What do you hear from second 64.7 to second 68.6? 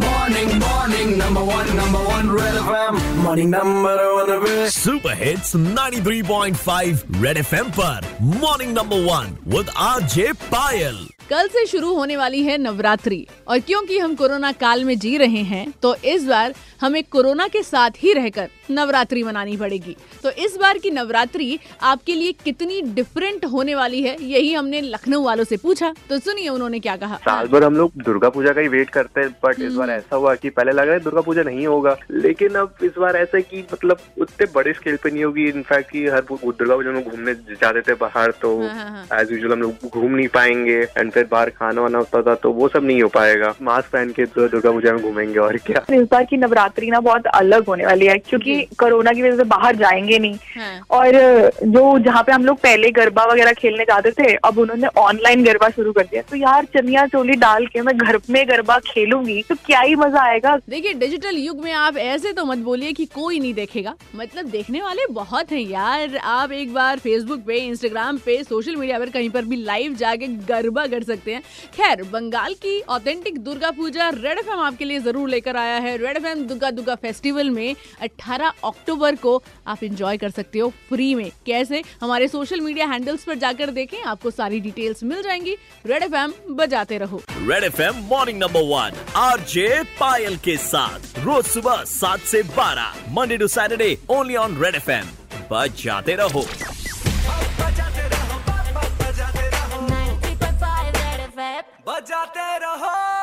वाले बहुत हैं यार। आप एक बार फेसबुक पे इंस्टाग्राम पे